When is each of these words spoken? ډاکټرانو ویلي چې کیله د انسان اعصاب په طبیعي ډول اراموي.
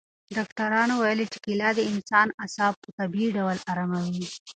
ډاکټرانو 0.35 0.93
ویلي 1.03 1.25
چې 1.33 1.37
کیله 1.45 1.69
د 1.75 1.79
انسان 1.91 2.27
اعصاب 2.43 2.73
په 2.83 2.89
طبیعي 2.97 3.29
ډول 3.37 3.57
اراموي. 3.71 4.25